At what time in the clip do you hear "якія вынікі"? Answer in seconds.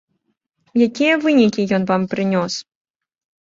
0.87-1.67